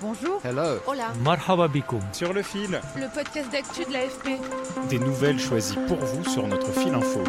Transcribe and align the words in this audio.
Bonjour. 0.00 0.40
Hello. 0.44 0.78
Hola. 0.86 1.06
Marhaba 1.24 1.66
bikoum. 1.68 2.00
Sur 2.12 2.32
le 2.32 2.42
fil, 2.42 2.80
Le 2.96 3.12
podcast 3.12 3.50
d'actu 3.50 3.84
de 3.88 3.92
l'AFP. 3.92 4.38
des 4.88 4.98
nouvelles 4.98 5.40
choisies 5.40 5.76
pour 5.88 5.96
vous 5.98 6.24
sur 6.30 6.46
notre 6.46 6.70
fil 6.72 6.94
info. 6.94 7.20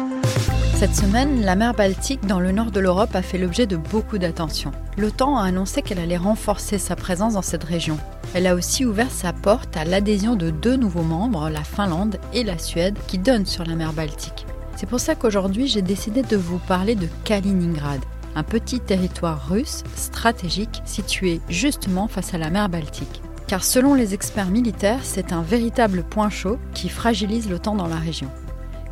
Cette 0.76 0.94
semaine, 0.94 1.42
la 1.42 1.56
mer 1.56 1.74
Baltique 1.74 2.24
dans 2.26 2.38
le 2.40 2.52
nord 2.52 2.70
de 2.70 2.78
l'Europe 2.80 3.14
a 3.14 3.22
fait 3.22 3.38
l'objet 3.38 3.66
de 3.66 3.76
beaucoup 3.76 4.18
d'attention. 4.18 4.70
L'OTAN 4.96 5.36
a 5.36 5.42
annoncé 5.44 5.82
qu'elle 5.82 5.98
allait 5.98 6.16
renforcer 6.16 6.78
sa 6.78 6.96
présence 6.96 7.34
dans 7.34 7.42
cette 7.42 7.64
région. 7.64 7.98
Elle 8.34 8.46
a 8.46 8.54
aussi 8.54 8.84
ouvert 8.84 9.10
sa 9.10 9.32
porte 9.32 9.76
à 9.76 9.84
l'adhésion 9.84 10.36
de 10.36 10.50
deux 10.50 10.76
nouveaux 10.76 11.02
membres, 11.02 11.50
la 11.50 11.64
Finlande 11.64 12.18
et 12.32 12.44
la 12.44 12.58
Suède, 12.58 12.96
qui 13.08 13.18
donnent 13.18 13.46
sur 13.46 13.64
la 13.64 13.74
mer 13.74 13.92
Baltique. 13.92 14.46
C'est 14.76 14.88
pour 14.88 15.00
ça 15.00 15.14
qu'aujourd'hui 15.16 15.66
j'ai 15.66 15.82
décidé 15.82 16.22
de 16.22 16.36
vous 16.36 16.58
parler 16.58 16.94
de 16.94 17.08
Kaliningrad, 17.24 18.00
un 18.34 18.42
petit 18.42 18.80
territoire 18.80 19.48
russe 19.48 19.82
stratégique 19.94 20.82
situé 20.84 21.40
justement 21.48 22.08
face 22.08 22.34
à 22.34 22.38
la 22.38 22.50
mer 22.50 22.68
Baltique. 22.68 23.22
Car 23.46 23.64
selon 23.64 23.94
les 23.94 24.14
experts 24.14 24.50
militaires, 24.50 25.00
c'est 25.02 25.32
un 25.32 25.42
véritable 25.42 26.04
point 26.04 26.30
chaud 26.30 26.58
qui 26.72 26.88
fragilise 26.88 27.50
l'OTAN 27.50 27.74
dans 27.74 27.88
la 27.88 27.96
région. 27.96 28.30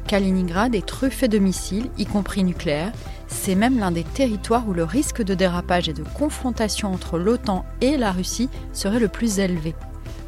Kaliningrad 0.08 0.74
est 0.74 0.86
truffé 0.86 1.28
de 1.28 1.38
missiles, 1.38 1.90
y 1.98 2.06
compris 2.06 2.42
nucléaires. 2.42 2.92
C'est 3.28 3.54
même 3.54 3.78
l'un 3.78 3.90
des 3.90 4.04
territoires 4.04 4.66
où 4.66 4.72
le 4.72 4.82
risque 4.82 5.22
de 5.22 5.34
dérapage 5.34 5.88
et 5.88 5.92
de 5.92 6.02
confrontation 6.02 6.92
entre 6.92 7.18
l'OTAN 7.18 7.64
et 7.82 7.98
la 7.98 8.10
Russie 8.10 8.48
serait 8.72 9.00
le 9.00 9.08
plus 9.08 9.38
élevé. 9.38 9.74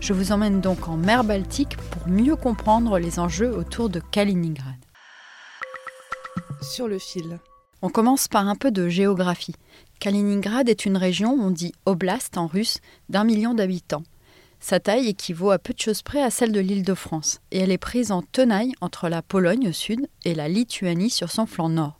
Je 0.01 0.13
vous 0.13 0.33
emmène 0.33 0.61
donc 0.61 0.89
en 0.89 0.97
mer 0.97 1.25
Baltique 1.25 1.77
pour 1.77 2.09
mieux 2.09 2.37
comprendre 2.37 2.99
les 2.99 3.19
enjeux 3.19 3.51
autour 3.51 3.89
de 3.89 4.01
Kaliningrad. 4.01 4.77
Sur 6.63 6.87
le 6.87 6.99
fil. 6.99 7.41
On 7.83 7.89
commence 7.89 8.29
par 8.29 8.47
un 8.47 8.57
peu 8.57 8.71
de 8.71 8.89
géographie. 8.89 9.55
Kaliningrad 10.01 10.69
est 10.69 10.85
une 10.85 10.97
région, 10.97 11.33
on 11.33 11.51
dit 11.51 11.73
oblast 11.87 12.37
en 12.37 12.47
russe, 12.47 12.79
d'un 13.09 13.25
million 13.25 13.55
d'habitants. 13.55 14.03
Sa 14.61 14.81
taille 14.81 15.09
équivaut 15.09 15.51
à 15.51 15.59
peu 15.59 15.73
de 15.73 15.79
choses 15.79 16.03
près 16.03 16.23
à 16.23 16.31
celle 16.31 16.53
de 16.53 16.61
l'île 16.61 16.85
de 16.85 16.95
France, 16.95 17.41
et 17.51 17.59
elle 17.61 17.71
est 17.71 17.79
prise 17.79 18.13
en 18.13 18.21
tenaille 18.21 18.73
entre 18.83 19.09
la 19.09 19.23
Pologne 19.23 19.69
au 19.69 19.73
sud 19.73 20.07
et 20.25 20.35
la 20.35 20.49
Lituanie 20.49 21.11
sur 21.11 21.31
son 21.31 21.47
flanc 21.47 21.71
nord. 21.71 22.00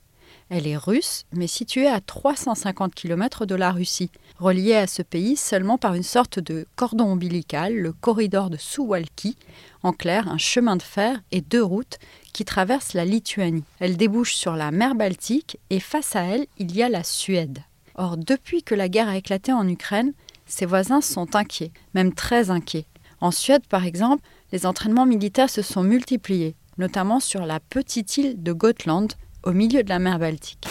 Elle 0.51 0.67
est 0.67 0.77
russe, 0.77 1.27
mais 1.33 1.47
située 1.47 1.87
à 1.87 2.01
350 2.01 2.93
km 2.93 3.47
de 3.47 3.55
la 3.55 3.71
Russie, 3.71 4.11
reliée 4.41 4.75
à 4.75 4.89
ce 4.89 5.01
pays 5.01 5.37
seulement 5.37 5.79
par 5.79 5.95
une 5.95 6.03
sorte 6.03 6.41
de 6.41 6.67
cordon 6.75 7.13
ombilical, 7.13 7.77
le 7.77 7.93
corridor 7.93 8.51
de 8.51 8.57
Suwalki, 8.57 9.37
en 9.85 9.93
clair 9.93 10.27
un 10.29 10.39
chemin 10.39 10.75
de 10.75 10.83
fer 10.83 11.23
et 11.31 11.41
deux 11.41 11.63
routes 11.63 12.01
qui 12.33 12.45
traversent 12.45 12.95
la 12.95 13.05
Lituanie. 13.05 13.63
Elle 13.79 13.97
débouche 13.97 14.35
sur 14.35 14.57
la 14.57 14.73
mer 14.73 14.97
Baltique 14.97 15.61
et 15.71 15.79
face 15.79 16.17
à 16.17 16.23
elle, 16.23 16.47
il 16.59 16.75
y 16.75 16.83
a 16.83 16.89
la 16.89 17.05
Suède. 17.05 17.61
Or, 17.95 18.17
depuis 18.17 18.65
que 18.65 18.75
la 18.75 18.89
guerre 18.89 19.09
a 19.09 19.17
éclaté 19.17 19.53
en 19.53 19.69
Ukraine, 19.69 20.15
ses 20.47 20.67
voisins 20.67 21.01
sont 21.01 21.37
inquiets, 21.37 21.71
même 21.95 22.13
très 22.13 22.51
inquiets. 22.51 22.87
En 23.21 23.31
Suède, 23.31 23.69
par 23.69 23.85
exemple, 23.85 24.25
les 24.51 24.67
entraînements 24.67 25.07
militaires 25.07 25.49
se 25.49 25.63
sont 25.63 25.85
multipliés, 25.85 26.57
notamment 26.77 27.21
sur 27.21 27.47
la 27.47 27.61
petite 27.61 28.17
île 28.17 28.43
de 28.43 28.53
Gotland, 28.53 29.15
au 29.43 29.53
milieu 29.53 29.83
de 29.83 29.89
la 29.89 29.99
mer 29.99 30.19
Baltique. 30.19 30.69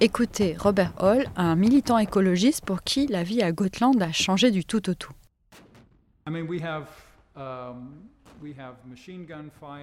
Écoutez 0.00 0.56
Robert 0.58 0.92
Hall, 1.00 1.24
un 1.36 1.56
militant 1.56 1.96
écologiste 1.98 2.64
pour 2.64 2.82
qui 2.82 3.06
la 3.06 3.22
vie 3.22 3.42
à 3.42 3.50
Gotland 3.52 4.00
a 4.02 4.12
changé 4.12 4.50
du 4.50 4.64
tout 4.64 4.90
au 4.90 4.94
tout. 4.94 5.12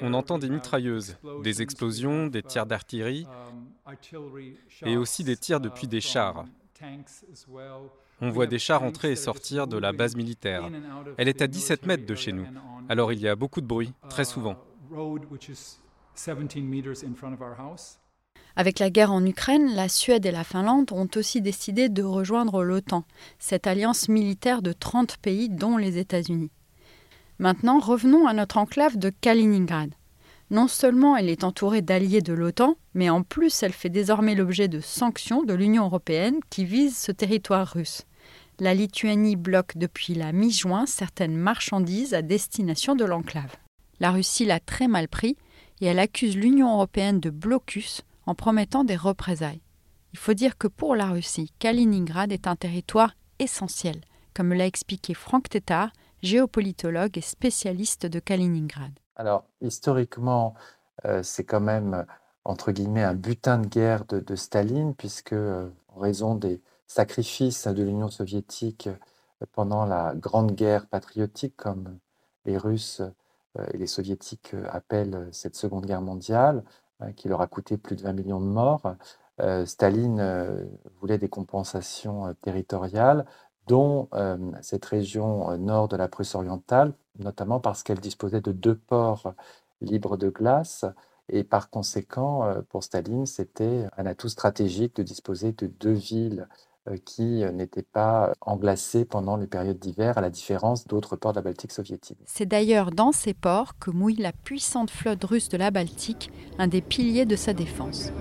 On 0.01 0.13
entend 0.13 0.37
des 0.37 0.49
mitrailleuses, 0.49 1.17
des 1.43 1.61
explosions, 1.63 2.27
des 2.27 2.43
tirs 2.43 2.67
d'artillerie 2.67 3.25
et 4.85 4.97
aussi 4.97 5.23
des 5.23 5.37
tirs 5.37 5.59
depuis 5.59 5.87
des 5.87 6.01
chars. 6.01 6.45
On 8.21 8.29
voit 8.29 8.45
des 8.45 8.59
chars 8.59 8.83
entrer 8.83 9.13
et 9.13 9.15
sortir 9.15 9.65
de 9.65 9.77
la 9.77 9.93
base 9.93 10.15
militaire. 10.15 10.69
Elle 11.17 11.27
est 11.27 11.41
à 11.41 11.47
17 11.47 11.87
mètres 11.87 12.05
de 12.05 12.15
chez 12.15 12.33
nous, 12.33 12.45
alors 12.87 13.11
il 13.11 13.19
y 13.19 13.27
a 13.27 13.35
beaucoup 13.35 13.61
de 13.61 13.65
bruit, 13.65 13.93
très 14.09 14.25
souvent. 14.25 14.57
Avec 18.55 18.79
la 18.79 18.89
guerre 18.91 19.11
en 19.11 19.25
Ukraine, 19.25 19.73
la 19.73 19.89
Suède 19.89 20.25
et 20.25 20.31
la 20.31 20.43
Finlande 20.43 20.91
ont 20.91 21.09
aussi 21.15 21.41
décidé 21.41 21.89
de 21.89 22.03
rejoindre 22.03 22.63
l'OTAN, 22.63 23.03
cette 23.39 23.65
alliance 23.65 24.09
militaire 24.09 24.61
de 24.61 24.73
30 24.73 25.17
pays 25.17 25.49
dont 25.49 25.77
les 25.77 25.97
États-Unis. 25.97 26.51
Maintenant, 27.39 27.79
revenons 27.79 28.27
à 28.27 28.33
notre 28.33 28.57
enclave 28.57 28.97
de 28.97 29.09
Kaliningrad. 29.09 29.91
Non 30.51 30.67
seulement 30.67 31.17
elle 31.17 31.29
est 31.29 31.43
entourée 31.43 31.81
d'alliés 31.81 32.21
de 32.21 32.33
l'OTAN, 32.33 32.75
mais 32.93 33.09
en 33.09 33.23
plus 33.23 33.63
elle 33.63 33.73
fait 33.73 33.89
désormais 33.89 34.35
l'objet 34.35 34.67
de 34.67 34.81
sanctions 34.81 35.41
de 35.41 35.53
l'Union 35.55 35.85
européenne 35.85 36.39
qui 36.51 36.63
visent 36.63 36.97
ce 36.97 37.11
territoire 37.11 37.67
russe. 37.67 38.03
La 38.59 38.75
Lituanie 38.75 39.35
bloque 39.35 39.77
depuis 39.77 40.13
la 40.13 40.31
mi-juin 40.31 40.85
certaines 40.85 41.35
marchandises 41.35 42.13
à 42.13 42.21
destination 42.21 42.95
de 42.95 43.05
l'enclave. 43.05 43.57
La 44.03 44.11
Russie 44.11 44.43
l'a 44.43 44.59
très 44.59 44.89
mal 44.89 45.07
pris 45.07 45.37
et 45.79 45.85
elle 45.85 45.97
accuse 45.97 46.35
l'Union 46.35 46.73
européenne 46.73 47.21
de 47.21 47.29
blocus 47.29 48.01
en 48.25 48.35
promettant 48.35 48.83
des 48.83 48.97
représailles. 48.97 49.61
Il 50.11 50.19
faut 50.19 50.33
dire 50.33 50.57
que 50.57 50.67
pour 50.67 50.93
la 50.97 51.05
Russie, 51.05 51.53
Kaliningrad 51.57 52.33
est 52.33 52.45
un 52.45 52.57
territoire 52.57 53.15
essentiel, 53.39 54.01
comme 54.33 54.51
l'a 54.51 54.65
expliqué 54.65 55.13
Franck 55.13 55.47
Tétard, 55.47 55.93
géopolitologue 56.21 57.17
et 57.17 57.21
spécialiste 57.21 58.05
de 58.05 58.19
Kaliningrad. 58.19 58.91
Alors, 59.15 59.45
historiquement, 59.61 60.53
euh, 61.05 61.23
c'est 61.23 61.45
quand 61.45 61.61
même, 61.61 62.05
entre 62.43 62.73
guillemets, 62.73 63.03
un 63.03 63.15
butin 63.15 63.57
de 63.57 63.67
guerre 63.67 64.03
de, 64.03 64.35
Staline, 64.35 64.95
puisque, 64.95 65.31
euh, 65.31 65.69
en 65.87 66.01
raison 66.01 66.35
des 66.35 66.61
sacrifices 66.87 67.67
de 67.67 67.81
l'Union 67.81 68.09
soviétique 68.09 68.87
euh, 68.87 69.45
pendant 69.53 69.85
la 69.85 70.13
Grande 70.13 70.51
Guerre 70.51 70.87
patriotique, 70.87 71.55
comme 71.55 71.99
les 72.43 72.57
Russes 72.57 73.01
et 73.73 73.77
les 73.77 73.87
Soviétiques 73.87 74.53
euh, 74.53 74.67
appellent 74.71 75.15
euh, 75.15 75.31
cette 75.31 75.55
Seconde 75.55 75.85
Guerre 75.85 76.01
mondiale, 76.01 76.63
qui 77.17 77.27
leur 77.27 77.41
a 77.41 77.47
coûté 77.47 77.75
plus 77.75 77.97
de 77.97 78.01
20 78.03 78.13
millions 78.13 78.39
de 78.39 78.45
morts, 78.45 78.95
euh, 79.41 79.65
Staline 79.65 80.19
euh, 80.19 80.65
voulait 81.01 81.17
des 81.17 81.29
compensations 81.29 82.27
euh, 82.27 82.33
territoriales, 82.41 83.25
dont 83.67 84.07
euh, 84.13 84.37
cette 84.61 84.85
région 84.85 85.51
euh, 85.51 85.57
nord 85.57 85.87
de 85.87 85.97
la 85.97 86.07
Prusse 86.07 86.35
orientale, 86.35 86.93
notamment 87.19 87.59
parce 87.59 87.83
qu'elle 87.83 87.99
disposait 87.99 88.41
de 88.41 88.51
deux 88.51 88.75
ports 88.75 89.33
libres 89.81 90.17
de 90.17 90.29
glace. 90.29 90.85
Et 91.29 91.43
par 91.43 91.69
conséquent, 91.69 92.45
euh, 92.45 92.61
pour 92.69 92.83
Staline, 92.83 93.25
c'était 93.25 93.87
un 93.97 94.05
atout 94.05 94.29
stratégique 94.29 94.95
de 94.97 95.03
disposer 95.03 95.51
de 95.53 95.67
deux 95.67 95.93
villes 95.93 96.47
euh, 96.51 96.55
qui 97.05 97.43
euh, 97.43 97.51
n'étaient 97.51 97.81
pas 97.83 98.33
englacées 98.41 99.05
pendant 99.05 99.37
les 99.37 99.47
périodes 99.47 99.79
d'hiver, 99.79 100.17
à 100.17 100.21
la 100.21 100.29
différence 100.29 100.85
d'autres 100.85 101.15
ports 101.15 101.33
de 101.33 101.37
la 101.37 101.41
Baltique 101.41 101.71
soviétique. 101.71 102.19
C'est 102.25 102.45
d'ailleurs 102.45 102.91
dans 102.91 103.11
ces 103.11 103.33
ports 103.33 103.77
que 103.79 103.91
mouille 103.91 104.15
la 104.15 104.33
puissante 104.33 104.91
flotte 104.91 105.23
russe 105.23 105.49
de 105.49 105.57
la 105.57 105.71
Baltique, 105.71 106.31
un 106.57 106.67
des 106.67 106.81
piliers 106.81 107.25
de 107.25 107.35
sa 107.35 107.53
défense. 107.53 108.11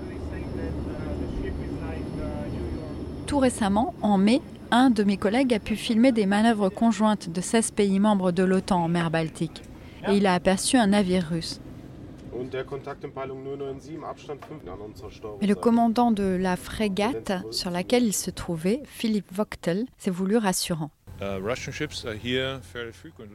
Tout 3.27 3.39
récemment, 3.39 3.93
en 4.01 4.17
mai, 4.17 4.41
un 4.71 4.89
de 4.89 5.03
mes 5.03 5.17
collègues 5.17 5.53
a 5.53 5.59
pu 5.59 5.75
filmer 5.75 6.11
des 6.11 6.25
manœuvres 6.25 6.69
conjointes 6.69 7.29
de 7.29 7.41
16 7.41 7.71
pays 7.71 7.99
membres 7.99 8.31
de 8.31 8.43
l'OTAN 8.43 8.83
en 8.83 8.87
mer 8.87 9.11
Baltique. 9.11 9.63
Et 10.07 10.17
il 10.17 10.27
a 10.27 10.33
aperçu 10.33 10.77
un 10.77 10.87
navire 10.87 11.27
russe. 11.29 11.61
Mais 15.41 15.47
le 15.47 15.55
commandant 15.55 16.11
de 16.11 16.23
la 16.23 16.55
frégate 16.55 17.33
sur 17.51 17.69
laquelle 17.69 18.03
il 18.03 18.13
se 18.13 18.31
trouvait, 18.31 18.81
Philippe 18.85 19.31
Vochtel, 19.31 19.85
s'est 19.97 20.11
voulu 20.11 20.37
rassurant. 20.37 20.91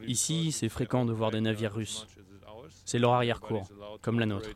Ici, 0.07 0.51
c'est 0.51 0.69
fréquent 0.69 1.05
de 1.05 1.13
voir 1.13 1.31
des 1.31 1.41
navires 1.41 1.73
russes. 1.73 2.07
C'est 2.85 2.99
leur 2.99 3.13
arrière-cour, 3.13 3.67
comme 4.01 4.19
la 4.19 4.25
nôtre. 4.25 4.49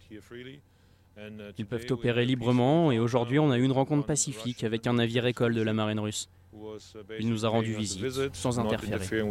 Ils 1.58 1.66
peuvent 1.66 1.86
opérer 1.90 2.26
librement 2.26 2.92
et 2.92 3.00
aujourd'hui 3.00 3.40
on 3.40 3.52
a 3.52 3.58
eu 3.58 3.64
une 3.64 3.72
rencontre 3.72 4.06
pacifique 4.06 4.64
avec 4.64 4.88
un 4.88 4.94
navire 4.94 5.26
école 5.26 5.54
de 5.54 5.62
la 5.62 5.74
marine 5.74 6.00
russe. 6.00 6.30
Il 7.20 7.30
nous 7.30 7.46
a 7.46 7.50
rendu 7.50 7.74
visite 7.74 8.06
sans 8.34 8.60
interférer. 8.60 9.24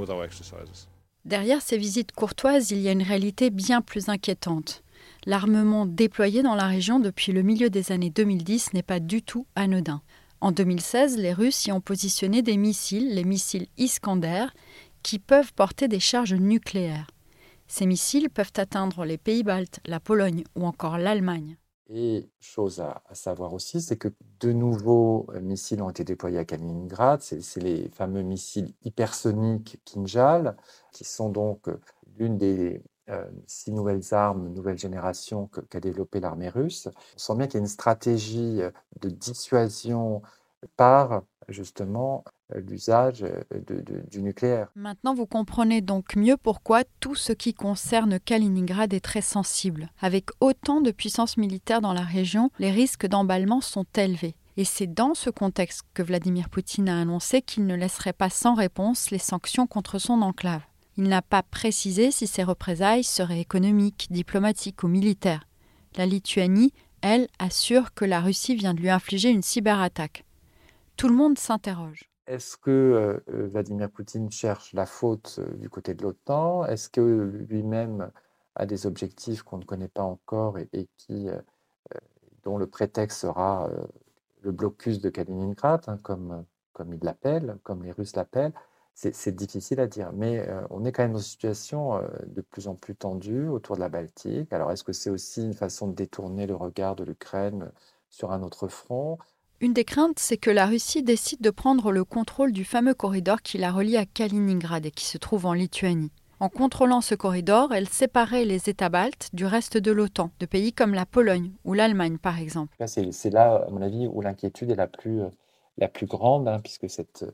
Derrière 1.25 1.63
ces 1.63 1.79
visites 1.79 2.13
courtoises, 2.13 2.73
il 2.73 2.79
y 2.79 2.89
a 2.89 2.93
une 2.93 3.03
réalité 3.03 3.51
bien 3.51 3.81
plus 3.81 4.09
inquiétante. 4.09 4.83
L'armement 5.25 5.87
déployé 5.87 6.43
dans 6.43 6.57
la 6.57 6.67
région 6.67 6.99
depuis 6.99 7.33
le 7.33 7.43
milieu 7.43 7.71
des 7.71 7.93
années 7.93 8.11
2010 8.11 8.73
n'est 8.73 8.83
pas 8.83 8.99
du 8.99 9.23
tout 9.23 9.47
anodin. 9.55 10.03
En 10.41 10.51
2016, 10.51 11.17
les 11.17 11.33
Russes 11.33 11.67
y 11.67 11.71
ont 11.73 11.81
positionné 11.81 12.43
des 12.43 12.57
missiles, 12.57 13.15
les 13.15 13.23
missiles 13.23 13.69
Iskander, 13.79 14.47
qui 15.05 15.21
peuvent 15.21 15.53
porter 15.53 15.87
des 15.87 16.01
charges 16.01 16.35
nucléaires. 16.35 17.07
Ces 17.69 17.87
missiles 17.87 18.31
peuvent 18.31 18.53
atteindre 18.57 19.05
les 19.05 19.17
pays 19.17 19.45
baltes, 19.45 19.79
la 19.87 20.01
Pologne 20.01 20.43
ou 20.57 20.67
encore 20.67 20.99
l'Allemagne. 20.99 21.57
Et 21.89 22.29
chose 22.41 22.81
à, 22.81 23.03
savoir 23.13 23.55
aussi, 23.55 23.81
c'est 23.81 23.97
que 23.97 24.09
de 24.41 24.53
nouveaux 24.53 25.27
euh, 25.35 25.41
missiles 25.41 25.83
ont 25.83 25.91
été 25.91 26.03
déployés 26.03 26.39
à 26.39 26.45
Kaliningrad. 26.45 27.21
C'est 27.21 27.63
les 27.63 27.91
fameux 27.91 28.23
missiles 28.23 28.73
hypersoniques 28.83 29.79
Kinjal, 29.85 30.57
qui 30.93 31.05
sont 31.05 31.29
donc 31.29 31.69
euh, 31.69 31.79
l'une 32.17 32.39
des 32.39 32.83
six 33.47 33.73
nouvelles 33.73 34.13
armes, 34.13 34.49
nouvelle 34.49 34.79
génération 34.79 35.49
qu'a 35.71 35.81
développé 35.81 36.21
l'armée 36.21 36.49
russe. 36.49 36.89
On 37.15 37.19
sent 37.19 37.35
bien 37.37 37.47
qu'il 37.47 37.55
y 37.55 37.59
a 37.59 37.61
une 37.61 37.67
stratégie 37.67 38.61
de 39.01 39.09
dissuasion 39.09 40.23
par 40.77 41.23
justement 41.49 42.25
euh, 42.55 42.61
l'usage 42.61 43.25
euh, 43.25 44.03
du 44.11 44.23
nucléaire. 44.23 44.69
Maintenant, 44.75 45.15
vous 45.15 45.27
comprenez 45.27 45.81
donc 45.81 46.17
mieux 46.17 46.37
pourquoi 46.37 46.83
tout 47.01 47.15
ce 47.15 47.33
qui 47.33 47.55
concerne 47.55 48.19
Kaliningrad 48.21 48.93
est 48.93 49.01
très 49.01 49.21
sensible. 49.21 49.91
Avec 50.01 50.31
autant 50.41 50.81
de 50.81 50.91
puissance 50.91 51.37
militaire 51.37 51.81
dans 51.81 51.93
la 51.93 52.03
région, 52.03 52.51
les 52.59 52.71
risques 52.71 53.07
d'emballement 53.07 53.61
sont 53.61 53.87
élevés. 53.97 54.37
Et 54.57 54.65
c'est 54.65 54.87
dans 54.87 55.15
ce 55.15 55.31
contexte 55.31 55.83
que 55.95 56.03
Vladimir 56.03 56.51
Poutine 56.51 56.89
a 56.89 57.01
annoncé 57.01 57.41
qu'il 57.41 57.67
ne 57.67 57.75
laisserait 57.75 58.13
pas 58.13 58.29
sans 58.29 58.55
réponse 58.55 59.11
les 59.11 59.19
sanctions 59.19 59.67
contre 59.67 59.99
son 59.99 60.21
enclave. 60.21 60.61
Il 60.99 61.05
n'a 61.09 61.23
pas 61.23 61.43
précisé 61.43 62.11
si 62.11 62.27
ces 62.27 62.43
représailles 62.43 63.05
seraient 63.05 63.41
économiques, 63.41 64.09
diplomatiques 64.11 64.83
ou 64.83 64.89
militaires. 64.89 65.49
La 65.97 66.05
Lituanie, 66.05 66.73
elle, 67.01 67.29
assure 67.39 67.95
que 67.95 68.05
la 68.05 68.21
Russie 68.21 68.55
vient 68.55 68.75
de 68.75 68.81
lui 68.81 68.91
infliger 68.91 69.31
une 69.31 69.43
cyberattaque. 69.43 70.25
Tout 70.97 71.09
le 71.09 71.15
monde 71.15 71.39
s'interroge. 71.39 72.09
Est-ce 72.27 72.57
que 72.57 72.71
euh, 72.71 73.21
euh, 73.35 73.49
Vladimir 73.49 73.91
Poutine 73.91 74.31
cherche 74.31 74.73
la 74.75 74.87
faute 74.87 75.37
euh, 75.39 75.55
du 75.57 75.69
côté 75.69 75.95
de 75.95 76.03
l'OTAN? 76.03 76.65
Est-ce 76.67 76.89
que 76.89 77.01
lui-même 77.01 78.11
a 78.55 78.67
des 78.67 78.87
objectifs 78.87 79.43
qu'on 79.43 79.59
ne 79.59 79.65
connaît 79.65 79.89
pas 79.89 80.03
encore 80.03 80.59
et, 80.59 80.89
qui, 80.99 81.29
dont 82.45 82.59
le 82.59 82.67
prétexte 82.67 83.21
sera 83.21 83.71
le 84.43 84.53
blocus 84.53 85.01
de 85.01 85.09
Kaliningrad, 85.09 85.85
hein, 85.87 85.97
comme, 86.03 86.45
comme 86.75 86.93
il 86.93 87.03
l'appelle, 87.03 87.57
comme 87.63 87.83
les 87.83 87.93
Russes 87.93 88.15
l'appellent? 88.15 88.53
C'est 88.95 89.35
difficile 89.35 89.81
à 89.81 89.87
dire, 89.87 90.11
mais 90.15 90.47
on 90.71 90.85
est 90.85 90.93
quand 90.93 91.03
même 91.03 91.13
dans 91.13 91.19
une 91.19 91.25
situation 91.25 92.01
de 92.27 92.41
plus 92.41 92.69
en 92.69 92.75
plus 92.75 92.95
tendue 92.95 93.49
autour 93.49 93.77
de 93.77 93.81
la 93.81 93.89
Baltique. 93.89 94.53
Alors, 94.53 94.71
est-ce 94.71 94.85
que 94.85 94.93
c'est 94.93 95.11
aussi 95.11 95.43
une 95.43 95.55
façon 95.55 95.89
de 95.89 95.95
détourner 95.95 96.47
le 96.47 96.55
regard 96.55 96.95
de 96.95 97.05
l'Ukraine 97.05 97.73
sur 98.11 98.33
un 98.33 98.43
autre 98.43 98.69
front? 98.69 99.19
Une 99.61 99.73
des 99.73 99.85
craintes, 99.85 100.19
c'est 100.19 100.37
que 100.37 100.51
la 100.51 100.67
Russie 100.67 101.03
décide 101.03 101.41
de 101.41 101.51
prendre 101.51 101.91
le 101.93 102.05
contrôle 102.05 102.53
du 102.53 102.65
fameux 102.65 102.95
corridor 102.95 103.43
qui 103.43 103.59
la 103.59 103.73
relie 103.73 103.97
à 103.97 104.05
Kaliningrad 104.05 104.85
et 104.87 104.91
qui 104.91 105.05
se 105.05 105.19
trouve 105.19 105.47
en 105.47 105.53
Lituanie. 105.53 106.11
En 106.41 106.49
contrôlant 106.49 107.01
ce 107.01 107.15
corridor, 107.15 107.73
elle 107.73 107.89
séparait 107.89 108.45
les 108.45 108.69
États 108.69 108.89
baltes 108.89 109.31
du 109.33 109.47
reste 109.47 109.79
de 109.79 109.93
l'OTAN, 109.93 110.33
de 110.41 110.47
pays 110.47 110.73
comme 110.73 110.95
la 110.95 111.07
Pologne 111.07 111.53
ou 111.65 111.75
l'Allemagne 111.75 112.19
par 112.19 112.41
exemple. 112.41 112.77
C'est 112.87 113.31
là, 113.31 113.65
à 113.67 113.71
mon 113.71 113.81
avis, 113.83 114.09
où 114.09 114.21
l'inquiétude 114.21 114.71
est 114.71 114.77
la 114.77 114.89
plus, 114.89 115.23
la 115.79 115.87
plus 115.87 116.07
grande, 116.07 116.49
hein, 116.49 116.59
puisque 116.59 116.91
cette 116.91 117.25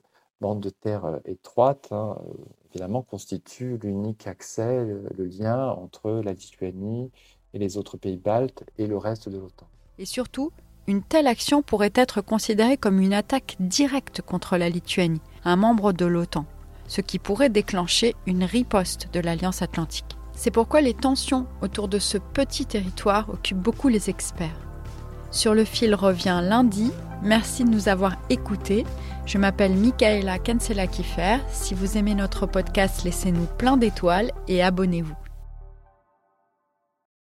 bande 0.41 0.61
de 0.61 0.71
terre 0.71 1.05
euh, 1.05 1.19
étroite, 1.25 1.89
hein, 1.91 2.17
euh, 2.21 2.33
évidemment, 2.71 3.03
constitue 3.03 3.79
l'unique 3.83 4.27
accès, 4.27 4.85
le 4.85 5.25
lien 5.25 5.71
entre 5.71 6.11
la 6.25 6.33
Lituanie 6.33 7.11
et 7.55 7.59
les 7.59 7.77
autres 7.77 7.97
pays 7.97 8.19
baltes 8.19 8.65
et 8.79 8.87
le 8.87 8.97
reste 8.97 9.29
de 9.29 9.39
l'OTAN. 9.39 9.67
Et 9.99 10.05
surtout, 10.05 10.53
une 10.87 11.03
telle 11.03 11.27
action 11.27 11.63
pourrait 11.63 11.93
être 11.95 12.21
considérée 12.21 12.77
comme 12.77 13.01
une 13.01 13.13
attaque 13.13 13.57
directe 13.61 14.23
contre 14.23 14.57
la 14.57 14.69
Lituanie, 14.69 15.21
un 15.45 15.57
membre 15.57 15.93
de 15.93 16.07
l'OTAN, 16.07 16.47
ce 16.87 17.01
qui 17.01 17.19
pourrait 17.19 17.51
déclencher 17.51 18.15
une 18.27 18.45
riposte 18.45 19.09
de 19.13 19.21
l'Alliance 19.21 19.63
atlantique. 19.63 20.17
C'est 20.33 20.51
pourquoi 20.51 20.81
les 20.81 20.95
tensions 20.95 21.47
autour 21.63 21.89
de 21.89 21.99
ce 21.99 22.17
petit 22.17 22.65
territoire 22.65 23.29
occupent 23.29 23.59
beaucoup 23.59 23.89
les 23.89 24.09
experts. 24.09 24.69
Sur 25.31 25.53
le 25.53 25.65
fil 25.65 25.95
revient 25.95 26.41
lundi. 26.43 26.91
Merci 27.23 27.65
de 27.65 27.71
nous 27.71 27.89
avoir 27.89 28.17
écoutés. 28.31 28.85
Je 29.29 29.37
m'appelle 29.37 29.75
Michaela 29.75 30.39
Kensela-Kiffer. 30.39 31.37
Si 31.53 31.75
vous 31.75 31.99
aimez 31.99 32.15
notre 32.15 32.47
podcast, 32.47 33.05
laissez-nous 33.05 33.47
plein 33.59 33.77
d'étoiles 33.77 34.33
et 34.49 34.63
abonnez-vous. 34.63 35.28